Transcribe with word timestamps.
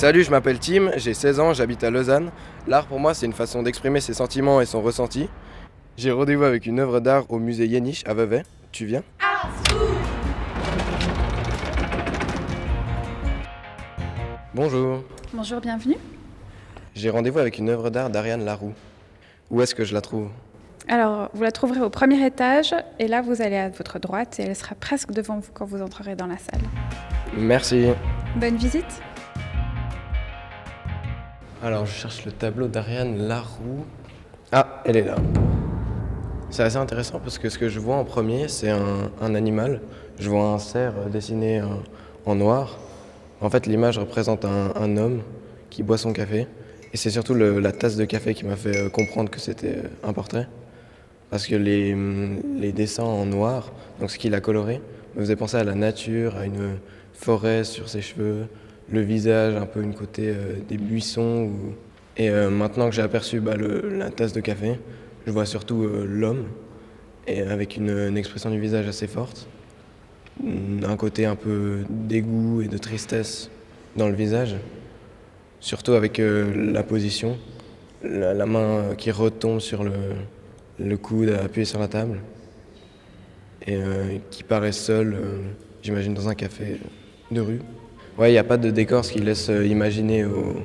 Salut, 0.00 0.24
je 0.24 0.30
m'appelle 0.30 0.58
Tim, 0.58 0.92
j'ai 0.96 1.12
16 1.12 1.40
ans, 1.40 1.52
j'habite 1.52 1.84
à 1.84 1.90
Lausanne. 1.90 2.30
L'art 2.66 2.86
pour 2.86 2.98
moi 2.98 3.12
c'est 3.12 3.26
une 3.26 3.34
façon 3.34 3.62
d'exprimer 3.62 4.00
ses 4.00 4.14
sentiments 4.14 4.62
et 4.62 4.64
son 4.64 4.80
ressenti. 4.80 5.28
J'ai 5.98 6.10
rendez-vous 6.10 6.44
avec 6.44 6.64
une 6.64 6.80
œuvre 6.80 7.00
d'art 7.00 7.24
au 7.28 7.38
musée 7.38 7.66
Yeniche 7.66 8.02
à 8.06 8.14
Vevey. 8.14 8.42
Tu 8.72 8.86
viens? 8.86 9.02
Bonjour. 14.54 15.04
Bonjour, 15.34 15.60
bienvenue. 15.60 15.98
J'ai 16.94 17.10
rendez-vous 17.10 17.38
avec 17.38 17.58
une 17.58 17.68
œuvre 17.68 17.90
d'art 17.90 18.08
d'Ariane 18.08 18.46
Laroux. 18.46 18.72
Où 19.50 19.60
est-ce 19.60 19.74
que 19.74 19.84
je 19.84 19.92
la 19.92 20.00
trouve? 20.00 20.30
Alors, 20.88 21.28
vous 21.34 21.42
la 21.42 21.52
trouverez 21.52 21.82
au 21.82 21.90
premier 21.90 22.24
étage 22.24 22.74
et 22.98 23.06
là, 23.06 23.20
vous 23.20 23.42
allez 23.42 23.58
à 23.58 23.68
votre 23.68 23.98
droite 23.98 24.40
et 24.40 24.44
elle 24.44 24.56
sera 24.56 24.74
presque 24.74 25.12
devant 25.12 25.40
vous 25.40 25.50
quand 25.52 25.66
vous 25.66 25.82
entrerez 25.82 26.16
dans 26.16 26.26
la 26.26 26.38
salle. 26.38 26.62
Merci. 27.36 27.88
Bonne 28.36 28.56
visite. 28.56 29.02
Alors, 31.62 31.84
je 31.84 31.92
cherche 31.92 32.24
le 32.24 32.32
tableau 32.32 32.68
d'Ariane 32.68 33.18
Laroux. 33.28 33.84
Ah, 34.50 34.82
elle 34.86 34.96
est 34.96 35.02
là. 35.02 35.16
C'est 36.48 36.62
assez 36.62 36.78
intéressant 36.78 37.20
parce 37.20 37.36
que 37.36 37.50
ce 37.50 37.58
que 37.58 37.68
je 37.68 37.78
vois 37.78 37.96
en 37.96 38.04
premier, 38.04 38.48
c'est 38.48 38.70
un, 38.70 39.34
animal. 39.34 39.82
Je 40.18 40.30
vois 40.30 40.44
un 40.44 40.58
cerf 40.58 40.94
dessiné 41.12 41.60
en, 41.60 41.82
en 42.24 42.34
noir. 42.34 42.78
En 43.42 43.50
fait, 43.50 43.66
l'image 43.66 43.98
représente 43.98 44.46
un, 44.46 44.96
homme 44.96 45.20
qui 45.68 45.82
boit 45.82 45.98
son 45.98 46.14
café. 46.14 46.46
Et 46.94 46.96
c'est 46.96 47.10
surtout 47.10 47.34
la 47.34 47.72
tasse 47.72 47.96
de 47.96 48.06
café 48.06 48.32
qui 48.32 48.46
m'a 48.46 48.56
fait 48.56 48.76
euh, 48.76 48.88
comprendre 48.88 49.28
que 49.28 49.38
c'était 49.38 49.76
euh, 49.76 49.88
un 50.08 50.14
portrait. 50.14 50.48
Parce 51.28 51.46
que 51.46 51.56
les, 51.56 51.92
hum, 51.92 52.40
les 52.58 52.72
dessins 52.72 53.04
en 53.04 53.26
noir, 53.26 53.70
donc 54.00 54.10
ce 54.10 54.18
qu'il 54.18 54.34
a 54.34 54.40
coloré, 54.40 54.80
me 55.14 55.20
faisait 55.20 55.36
penser 55.36 55.58
à 55.58 55.64
la 55.64 55.74
nature, 55.74 56.36
à 56.36 56.46
une 56.46 56.78
forêt 57.12 57.64
sur 57.64 57.90
ses 57.90 58.00
cheveux, 58.00 58.46
le 58.92 59.00
visage, 59.00 59.54
un 59.54 59.66
peu 59.66 59.82
une 59.82 59.94
côté 59.94 60.28
euh, 60.28 60.54
des 60.68 60.76
buissons. 60.76 61.50
Et 62.16 62.28
euh, 62.30 62.50
maintenant 62.50 62.88
que 62.88 62.94
j'ai 62.94 63.02
aperçu 63.02 63.40
bah, 63.40 63.54
la 63.56 64.10
tasse 64.10 64.32
de 64.32 64.40
café, 64.40 64.78
je 65.26 65.32
vois 65.32 65.46
surtout 65.46 65.84
euh, 65.84 66.04
l'homme, 66.06 66.46
et 67.26 67.42
avec 67.42 67.76
une, 67.76 68.16
expression 68.16 68.50
du 68.50 68.60
visage 68.60 68.86
assez 68.88 69.06
forte. 69.06 69.48
Un 70.42 70.96
côté 70.96 71.26
un 71.26 71.36
peu 71.36 71.80
dégoût 71.88 72.62
et 72.62 72.68
de 72.68 72.78
tristesse 72.78 73.50
dans 73.96 74.08
le 74.08 74.14
visage. 74.14 74.56
Surtout 75.60 75.92
avec 75.92 76.18
la 76.18 76.82
position, 76.82 77.36
la, 78.02 78.46
main 78.46 78.94
qui 78.96 79.10
retombe 79.10 79.60
sur 79.60 79.84
le, 79.84 80.96
coude 80.96 81.28
appuyé 81.28 81.66
sur 81.66 81.78
la 81.78 81.88
table 81.88 82.20
et 83.66 83.78
qui 84.30 84.42
paraît 84.42 84.72
seul, 84.72 85.14
j'imagine, 85.82 86.14
dans 86.14 86.30
un 86.30 86.34
café 86.34 86.78
de 87.30 87.40
rue. 87.42 87.60
Ouais, 88.18 88.30
il 88.30 88.32
n'y 88.32 88.38
a 88.38 88.44
pas 88.44 88.56
de 88.56 88.70
décor, 88.70 89.04
ce 89.04 89.12
qui 89.12 89.20
laisse 89.20 89.48
euh, 89.48 89.66
imaginer 89.66 90.24
au, 90.24 90.56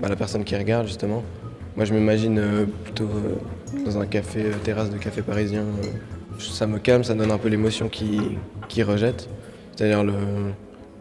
bah, 0.00 0.08
la 0.08 0.16
personne 0.16 0.44
qui 0.44 0.56
regarde, 0.56 0.86
justement. 0.86 1.22
Moi, 1.76 1.84
je 1.84 1.94
m'imagine 1.94 2.38
euh, 2.38 2.66
plutôt 2.84 3.04
euh, 3.04 3.84
dans 3.84 3.98
un 3.98 4.06
café, 4.06 4.44
terrasse 4.64 4.90
de 4.90 4.98
café 4.98 5.22
parisien. 5.22 5.64
ça 6.38 6.66
me 6.66 6.78
calme, 6.78 7.04
ça 7.04 7.14
donne 7.14 7.30
un 7.30 7.38
peu 7.38 7.48
l'émotion 7.48 7.88
qui, 7.88 8.20
qui 8.68 8.82
rejette. 8.82 9.28
C'est-à-dire 9.74 10.04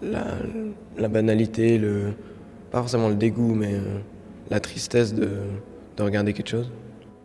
la, 0.01 1.07
banalité, 1.07 1.81
pas 2.71 2.79
forcément 2.79 3.09
le 3.09 3.15
dégoût, 3.15 3.55
mais 3.55 3.73
la 4.51 4.59
tristesse 4.59 5.15
de, 5.15 5.29
de 5.97 6.03
regarder 6.03 6.33
quelque 6.33 6.49
chose. 6.49 6.69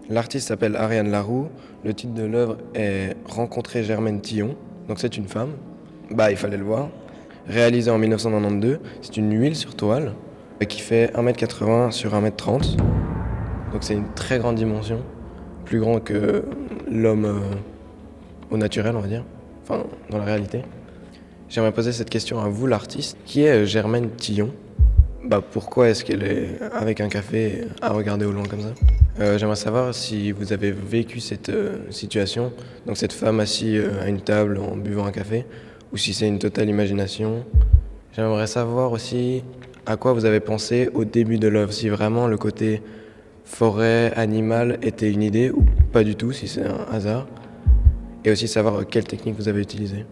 L'artiste 0.09 0.48
s'appelle 0.48 0.77
Ariane 0.77 1.11
Laroux. 1.11 1.48
Le 1.85 1.95
titre 1.95 2.14
de 2.14 2.25
l'œuvre 2.25 2.57
est 2.75 3.17
Rencontrer 3.27 3.85
Germaine 3.85 4.20
Tillon. 4.20 4.57
Donc 4.89 4.98
c'est 4.98 5.17
une 5.17 5.29
femme. 5.29 5.51
Bah, 6.11 6.30
il 6.30 6.36
fallait 6.36 6.57
le 6.57 6.64
voir. 6.64 6.89
Réalisée 7.48 7.91
en 7.91 7.98
1992, 7.98 8.79
c'est 9.01 9.17
une 9.17 9.33
huile 9.36 9.57
sur 9.57 9.75
toile 9.75 10.13
euh, 10.63 10.64
qui 10.64 10.80
fait 10.80 11.13
1m80 11.14 11.91
sur 11.91 12.13
1m30. 12.13 12.77
Donc 13.73 13.83
c'est 13.83 13.95
une 13.95 14.13
très 14.14 14.39
grande 14.39 14.55
dimension, 14.55 15.01
plus 15.64 15.81
grand 15.81 15.98
que 15.98 16.45
l'homme 16.89 17.25
euh, 17.25 17.41
au 18.51 18.58
naturel, 18.58 18.95
on 18.97 19.01
va 19.01 19.08
dire, 19.08 19.25
enfin 19.63 19.83
dans 20.11 20.19
la 20.19 20.25
réalité. 20.25 20.63
J'aimerais 21.48 21.73
poser 21.73 21.92
cette 21.92 22.11
question 22.11 22.41
à 22.41 22.48
vous, 22.48 22.67
l'artiste. 22.67 23.17
Qui 23.27 23.42
est 23.42 23.63
euh, 23.63 23.64
Germaine 23.64 24.11
Tillon? 24.11 24.52
Bah, 25.25 25.41
Pourquoi 25.41 25.89
est-ce 25.89 26.05
qu'elle 26.05 26.23
est 26.23 26.61
avec 26.73 27.01
un 27.01 27.08
café 27.08 27.67
à 27.81 27.91
regarder 27.91 28.25
au 28.25 28.33
loin 28.33 28.45
comme 28.45 28.61
ça? 28.61 28.73
J'aimerais 29.36 29.57
savoir 29.57 29.95
si 29.95 30.33
vous 30.33 30.55
avez 30.55 30.73
vécu 30.73 31.20
cette 31.20 31.52
situation, 31.91 32.51
donc 32.86 32.97
cette 32.97 33.13
femme 33.13 33.41
assise 33.41 33.85
à 34.01 34.08
une 34.08 34.23
table 34.23 34.58
en 34.58 34.75
buvant 34.75 35.05
un 35.05 35.13
café, 35.13 35.45
ou 35.92 35.97
si 35.97 36.14
c'est 36.14 36.27
une 36.27 36.39
totale 36.39 36.69
imagination. 36.69 37.45
J'aimerais 38.14 38.47
savoir 38.47 38.92
aussi 38.92 39.42
à 39.86 39.97
quoi 39.97 40.13
vous 40.13 40.25
avez 40.25 40.41
pensé 40.41 40.89
au 40.95 41.05
début 41.05 41.39
de 41.39 41.48
l'œuvre, 41.48 41.73
si 41.73 41.89
vraiment 41.89 42.27
le 42.27 42.39
côté 42.39 42.83
forêt, 43.45 44.13
animal 44.17 44.79
était 44.83 45.11
une 45.11 45.23
idée 45.23 45.51
ou 45.51 45.64
pas 45.92 46.05
du 46.05 46.17
tout, 46.17 46.33
si 46.33 46.48
c'est 46.48 46.64
un 46.64 46.86
hasard. 46.91 47.27
Et 48.25 48.31
aussi 48.31 48.48
savoir 48.48 48.86
quelle 48.86 49.05
technique 49.05 49.36
vous 49.36 49.48
avez 49.48 49.61
utilisée. 49.61 50.07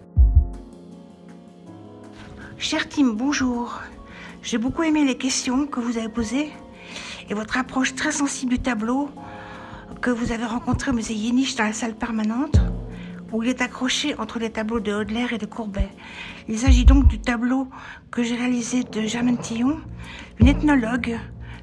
Cher 2.58 2.88
Tim, 2.88 3.14
bonjour. 3.14 3.80
J'ai 4.42 4.58
beaucoup 4.58 4.82
aimé 4.82 5.04
les 5.04 5.16
questions 5.16 5.66
que 5.66 5.80
vous 5.80 5.96
avez 5.96 6.08
posées 6.08 6.50
et 7.28 7.34
votre 7.34 7.56
approche 7.56 7.94
très 7.94 8.10
sensible 8.10 8.52
du 8.52 8.58
tableau 8.58 9.08
que 10.00 10.10
vous 10.10 10.32
avez 10.32 10.44
rencontré 10.44 10.90
au 10.90 10.94
musée 10.94 11.14
Yéniche 11.14 11.54
dans 11.56 11.64
la 11.64 11.72
salle 11.72 11.94
permanente 11.94 12.58
où 13.32 13.42
il 13.42 13.48
est 13.48 13.62
accroché 13.62 14.14
entre 14.18 14.38
les 14.38 14.50
tableaux 14.50 14.80
de 14.80 14.92
Hodler 14.92 15.26
et 15.32 15.38
de 15.38 15.46
Courbet. 15.46 15.88
Il 16.48 16.58
s'agit 16.58 16.84
donc 16.84 17.06
du 17.06 17.18
tableau 17.18 17.68
que 18.10 18.22
j'ai 18.22 18.36
réalisé 18.36 18.84
de 18.84 19.02
Germaine 19.02 19.38
Tillon, 19.38 19.78
une 20.38 20.48
ethnologue 20.48 21.18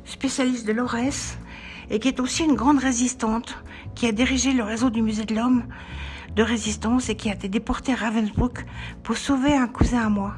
spécialiste 0.05 0.65
de 0.65 0.73
l'Aurès 0.73 1.37
et 1.89 1.99
qui 1.99 2.07
est 2.07 2.19
aussi 2.19 2.43
une 2.43 2.55
grande 2.55 2.79
résistante 2.79 3.63
qui 3.95 4.07
a 4.07 4.11
dirigé 4.11 4.53
le 4.53 4.63
réseau 4.63 4.89
du 4.89 5.01
musée 5.01 5.25
de 5.25 5.35
l'homme 5.35 5.63
de 6.35 6.43
résistance 6.43 7.09
et 7.09 7.15
qui 7.15 7.29
a 7.29 7.33
été 7.33 7.49
déportée 7.49 7.93
à 7.93 7.95
Ravensbrück 7.95 8.65
pour 9.03 9.17
sauver 9.17 9.53
un 9.55 9.67
cousin 9.67 10.05
à 10.05 10.09
moi 10.09 10.35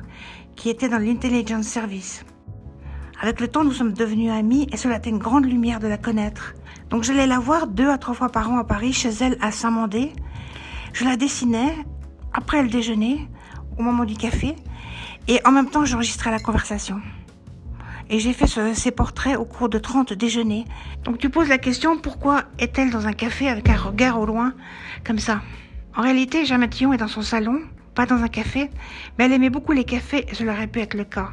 qui 0.55 0.69
était 0.69 0.89
dans 0.89 0.97
l'intelligence 0.97 1.65
service. 1.65 2.25
Avec 3.21 3.41
le 3.41 3.49
temps, 3.49 3.65
nous 3.65 3.73
sommes 3.73 3.91
devenus 3.91 4.31
amis 4.31 4.67
et 4.71 4.77
cela 4.77 4.95
était 4.95 5.09
une 5.09 5.17
grande 5.17 5.45
lumière 5.45 5.81
de 5.81 5.87
la 5.87 5.97
connaître. 5.97 6.53
Donc 6.89 7.03
j'allais 7.03 7.27
la 7.27 7.39
voir 7.39 7.67
deux 7.67 7.89
à 7.89 7.97
trois 7.97 8.13
fois 8.13 8.29
par 8.29 8.49
an 8.49 8.57
à 8.57 8.63
Paris, 8.63 8.93
chez 8.93 9.09
elle 9.09 9.37
à 9.41 9.51
Saint-Mandé. 9.51 10.13
Je 10.93 11.05
la 11.05 11.15
dessinais 11.15 11.75
après 12.33 12.61
le 12.61 12.69
déjeuner, 12.69 13.27
au 13.77 13.81
moment 13.83 14.05
du 14.05 14.15
café, 14.15 14.55
et 15.27 15.39
en 15.45 15.51
même 15.51 15.69
temps 15.69 15.85
j'enregistrais 15.85 16.31
la 16.31 16.39
conversation. 16.39 17.01
Et 18.09 18.19
j'ai 18.19 18.33
fait 18.33 18.47
ce- 18.47 18.73
ces 18.73 18.91
portraits 18.91 19.37
au 19.37 19.45
cours 19.45 19.69
de 19.69 19.77
30 19.77 20.13
déjeuners. 20.13 20.65
Donc 21.03 21.19
tu 21.19 21.29
poses 21.29 21.47
la 21.47 21.59
question 21.59 21.97
pourquoi 21.97 22.43
est-elle 22.57 22.89
dans 22.89 23.05
un 23.07 23.13
café 23.13 23.47
avec 23.47 23.69
un 23.69 23.77
regard 23.77 24.19
au 24.19 24.25
loin, 24.25 24.53
comme 25.05 25.19
ça? 25.19 25.41
En 25.95 26.01
réalité, 26.01 26.45
Jeanne 26.45 26.63
est 26.63 26.97
dans 26.97 27.07
son 27.07 27.21
salon, 27.21 27.59
pas 27.93 28.05
dans 28.05 28.23
un 28.23 28.27
café, 28.27 28.69
mais 29.17 29.25
elle 29.25 29.33
aimait 29.33 29.49
beaucoup 29.49 29.73
les 29.73 29.83
cafés 29.83 30.25
et 30.29 30.33
cela 30.33 30.53
aurait 30.53 30.67
pu 30.67 30.79
être 30.79 30.95
le 30.95 31.03
cas. 31.03 31.29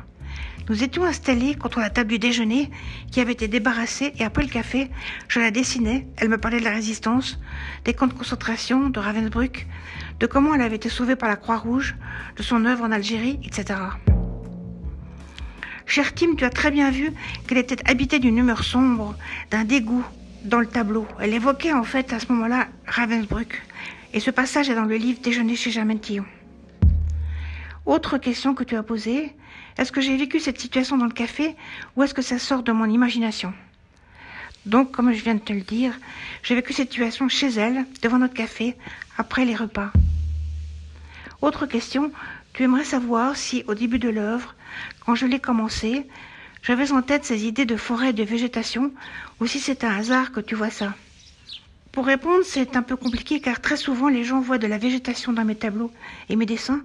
Nous 0.69 0.83
étions 0.83 1.05
installés 1.05 1.55
contre 1.55 1.79
la 1.79 1.91
table 1.91 2.11
du 2.11 2.19
déjeuner 2.19 2.71
qui 3.13 3.21
avait 3.21 3.33
été 3.33 3.47
débarrassée 3.47 4.13
et 4.19 4.25
après 4.25 4.43
le 4.43 4.49
café, 4.49 4.91
je 5.29 5.39
la 5.39 5.53
dessinais. 5.53 6.09
Elle 6.17 6.29
me 6.29 6.39
parlait 6.39 6.59
de 6.59 6.65
la 6.65 6.73
résistance, 6.73 7.39
des 7.85 7.95
camps 7.95 8.09
de 8.09 8.13
concentration, 8.13 8.91
de 8.91 8.99
Ravensbrück, 8.99 9.69
de 10.19 10.27
comment 10.27 10.55
elle 10.55 10.63
avait 10.63 10.77
été 10.77 10.89
sauvée 10.89 11.15
par 11.15 11.29
la 11.29 11.37
Croix-Rouge, 11.37 11.95
de 12.37 12.43
son 12.43 12.65
œuvre 12.65 12.83
en 12.83 12.91
Algérie, 12.91 13.39
etc. 13.45 13.79
Cher 15.87 16.13
Tim, 16.15 16.35
tu 16.37 16.45
as 16.45 16.51
très 16.51 16.73
bien 16.73 16.91
vu 16.91 17.13
qu'elle 17.47 17.59
était 17.59 17.89
habitée 17.89 18.19
d'une 18.19 18.37
humeur 18.37 18.65
sombre, 18.65 19.15
d'un 19.53 19.65
dégoût 19.65 20.05
dans 20.45 20.59
le 20.59 20.67
tableau. 20.67 21.07
Elle 21.21 21.33
évoquait 21.33 21.73
en 21.73 21.85
fait 21.85 22.13
à 22.13 22.19
ce 22.19 22.33
moment-là 22.33 22.67
Ravensbrück. 22.89 23.63
Et 24.13 24.19
ce 24.19 24.33
passage 24.33 24.69
est 24.69 24.75
dans 24.75 24.85
le 24.85 24.97
livre 24.97 25.21
Déjeuner 25.23 25.55
chez 25.55 25.71
Germaine 25.71 26.01
Tillon. 26.01 26.25
Autre 27.85 28.19
question 28.19 28.53
que 28.53 28.65
tu 28.65 28.75
as 28.75 28.83
posée, 28.83 29.33
est-ce 29.79 29.93
que 29.93 30.01
j'ai 30.01 30.17
vécu 30.17 30.41
cette 30.41 30.61
situation 30.61 30.97
dans 30.97 31.05
le 31.07 31.13
café 31.13 31.55
ou 31.95 32.03
est-ce 32.03 32.15
que 32.15 32.23
ça 32.23 32.39
sort 32.39 32.63
de 32.63 32.73
mon 32.73 32.87
imagination? 32.89 33.53
Donc, 34.65 34.91
comme 34.91 35.13
je 35.13 35.23
viens 35.23 35.35
de 35.35 35.41
te 35.41 35.53
le 35.53 35.61
dire, 35.61 35.93
j'ai 36.43 36.55
vécu 36.55 36.73
cette 36.73 36.91
situation 36.91 37.29
chez 37.29 37.49
elle, 37.51 37.85
devant 38.03 38.19
notre 38.19 38.35
café, 38.35 38.75
après 39.17 39.45
les 39.45 39.55
repas. 39.55 39.93
Autre 41.41 41.67
question, 41.67 42.11
tu 42.53 42.65
aimerais 42.65 42.85
savoir 42.85 43.37
si, 43.37 43.63
au 43.69 43.75
début 43.75 43.99
de 43.99 44.09
l'œuvre, 44.09 44.55
quand 45.05 45.15
je 45.15 45.27
l'ai 45.27 45.39
commencé, 45.39 46.07
j'avais 46.63 46.91
en 46.91 47.03
tête 47.03 47.25
ces 47.25 47.47
idées 47.47 47.67
de 47.67 47.77
forêt 47.77 48.11
et 48.11 48.13
de 48.13 48.25
végétation, 48.25 48.91
ou 49.41 49.47
si 49.47 49.61
c'est 49.61 49.85
un 49.85 49.95
hasard 49.97 50.33
que 50.33 50.41
tu 50.41 50.55
vois 50.57 50.71
ça? 50.71 50.95
Pour 51.93 52.07
répondre, 52.07 52.45
c'est 52.45 52.77
un 52.77 52.83
peu 52.83 52.97
compliqué 52.97 53.41
car 53.41 53.61
très 53.61 53.77
souvent 53.77 54.09
les 54.09 54.25
gens 54.25 54.41
voient 54.41 54.59
de 54.59 54.67
la 54.67 54.79
végétation 54.79 55.33
dans 55.33 55.45
mes 55.45 55.55
tableaux 55.55 55.93
et 56.29 56.37
mes 56.37 56.45
dessins, 56.45 56.83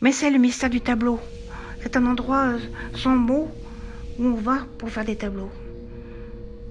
mais 0.00 0.12
c'est 0.12 0.30
le 0.30 0.38
mystère 0.38 0.68
du 0.68 0.80
tableau. 0.80 1.20
C'est 1.82 1.96
un 1.96 2.06
endroit 2.06 2.44
euh, 2.44 2.58
sans 2.94 3.16
mots 3.16 3.50
où 4.18 4.24
on 4.24 4.34
va 4.34 4.58
pour 4.78 4.90
faire 4.90 5.04
des 5.04 5.16
tableaux. 5.16 5.50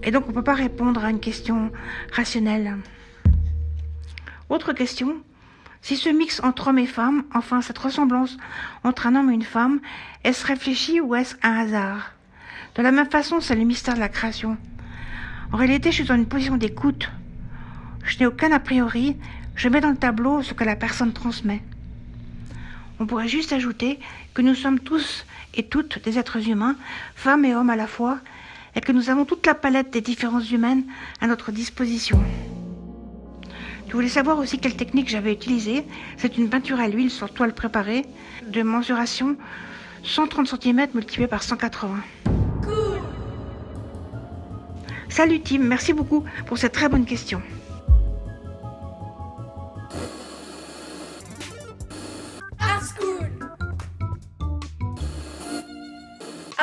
Et 0.03 0.11
donc 0.11 0.25
on 0.25 0.29
ne 0.29 0.33
peut 0.33 0.43
pas 0.43 0.53
répondre 0.53 1.03
à 1.03 1.09
une 1.09 1.19
question 1.19 1.71
rationnelle. 2.11 2.77
Autre 4.49 4.73
question, 4.73 5.17
si 5.81 5.97
ce 5.97 6.09
mix 6.09 6.41
entre 6.43 6.67
hommes 6.67 6.79
et 6.79 6.85
femmes, 6.85 7.23
enfin 7.33 7.61
cette 7.61 7.77
ressemblance 7.77 8.37
entre 8.83 9.07
un 9.07 9.15
homme 9.15 9.31
et 9.31 9.33
une 9.33 9.41
femme, 9.41 9.79
est-ce 10.23 10.45
réfléchi 10.45 11.01
ou 11.01 11.15
est-ce 11.15 11.35
un 11.43 11.57
hasard? 11.57 12.13
De 12.75 12.83
la 12.83 12.91
même 12.91 13.09
façon, 13.09 13.41
c'est 13.41 13.55
le 13.55 13.63
mystère 13.63 13.95
de 13.95 13.99
la 13.99 14.09
création. 14.09 14.57
En 15.51 15.57
réalité, 15.57 15.89
je 15.91 15.95
suis 15.95 16.05
dans 16.05 16.15
une 16.15 16.27
position 16.27 16.57
d'écoute. 16.57 17.09
Je 18.03 18.19
n'ai 18.19 18.25
aucun 18.25 18.51
a 18.51 18.59
priori, 18.59 19.17
je 19.55 19.69
mets 19.69 19.81
dans 19.81 19.89
le 19.89 19.97
tableau 19.97 20.43
ce 20.43 20.53
que 20.53 20.63
la 20.63 20.75
personne 20.75 21.13
transmet. 21.13 21.61
On 22.99 23.05
pourrait 23.05 23.27
juste 23.27 23.53
ajouter 23.53 23.99
que 24.33 24.41
nous 24.41 24.55
sommes 24.55 24.79
tous 24.79 25.25
et 25.55 25.63
toutes 25.63 26.03
des 26.03 26.19
êtres 26.19 26.49
humains, 26.49 26.75
femmes 27.15 27.45
et 27.45 27.55
hommes 27.55 27.69
à 27.69 27.75
la 27.75 27.87
fois, 27.87 28.19
et 28.75 28.81
que 28.81 28.91
nous 28.91 29.09
avons 29.09 29.25
toute 29.25 29.45
la 29.45 29.55
palette 29.55 29.91
des 29.91 30.01
différences 30.01 30.51
humaines 30.51 30.83
à 31.21 31.27
notre 31.27 31.51
disposition. 31.51 32.21
Je 33.87 33.93
voulais 33.93 34.09
savoir 34.09 34.37
aussi 34.37 34.59
quelle 34.59 34.75
technique 34.75 35.09
j'avais 35.09 35.33
utilisée. 35.33 35.83
C'est 36.17 36.37
une 36.37 36.49
peinture 36.49 36.79
à 36.79 36.87
l'huile 36.87 37.09
sur 37.09 37.33
toile 37.33 37.53
préparée 37.53 38.05
de 38.45 38.61
mensuration 38.61 39.35
130 40.03 40.47
cm 40.61 40.87
multiplié 40.93 41.27
par 41.27 41.41
180. 41.41 41.95
Cool 42.63 42.99
Salut 45.09 45.41
Tim, 45.41 45.59
merci 45.59 45.93
beaucoup 45.93 46.23
pour 46.45 46.57
cette 46.59 46.73
très 46.73 46.87
bonne 46.87 47.05
question. 47.05 47.41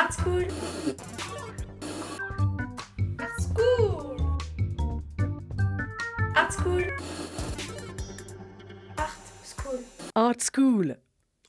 Art 0.07 0.13
School. 0.13 0.47
Art 3.19 3.41
School. 3.41 4.17
Art 6.33 6.51
School. 6.53 6.83
Art 8.95 9.19
School. 9.43 9.79
Art 10.15 10.37
School. 10.39 10.97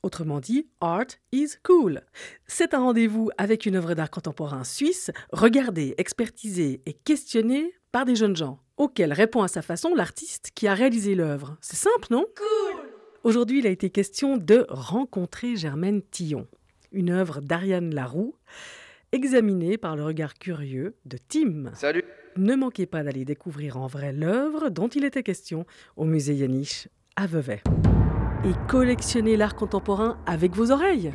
Autrement 0.03 0.41
dit, 0.41 0.67
Art 0.81 1.05
is 1.31 1.51
Cool. 1.63 2.01
C'est 2.47 2.73
un 2.73 2.79
rendez-vous 2.79 3.29
avec 3.37 3.65
une 3.65 3.77
œuvre 3.77 3.93
d'art 3.93 4.11
contemporain 4.11 4.65
suisse, 4.65 5.09
regardée, 5.31 5.95
expertisée 5.97 6.81
et 6.85 6.91
questionnée 6.91 7.73
par 7.93 8.03
des 8.03 8.17
jeunes 8.17 8.35
gens, 8.35 8.59
auxquels 8.75 9.13
répond 9.13 9.41
à 9.41 9.47
sa 9.47 9.61
façon 9.61 9.95
l'artiste 9.95 10.51
qui 10.53 10.67
a 10.67 10.73
réalisé 10.73 11.15
l'œuvre. 11.15 11.55
C'est 11.61 11.77
simple, 11.77 12.07
non? 12.11 12.25
Cool. 12.35 12.89
Aujourd'hui, 13.23 13.59
il 13.59 13.67
a 13.67 13.69
été 13.69 13.89
question 13.89 14.35
de 14.35 14.65
rencontrer 14.67 15.55
Germaine 15.55 16.01
Tillon, 16.01 16.45
une 16.91 17.09
œuvre 17.09 17.41
d'Ariane 17.41 17.93
Laroux, 17.93 18.35
examinée 19.11 19.77
par 19.77 19.95
le 19.95 20.03
regard 20.03 20.33
curieux 20.35 20.95
de 21.05 21.17
Tim. 21.17 21.71
Salut 21.73 22.03
Ne 22.37 22.55
manquez 22.55 22.85
pas 22.85 23.03
d'aller 23.03 23.25
découvrir 23.25 23.77
en 23.77 23.87
vrai 23.87 24.13
l'œuvre 24.13 24.69
dont 24.69 24.87
il 24.87 25.03
était 25.03 25.23
question 25.23 25.65
au 25.95 26.05
musée 26.05 26.35
Yaniche 26.35 26.87
à 27.15 27.27
Vevey 27.27 27.61
et 28.45 28.53
collectionnez 28.67 29.35
l'art 29.35 29.55
contemporain 29.55 30.17
avec 30.25 30.55
vos 30.55 30.71
oreilles. 30.71 31.11